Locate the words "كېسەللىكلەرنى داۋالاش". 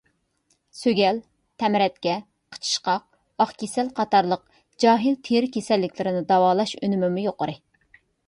5.59-6.77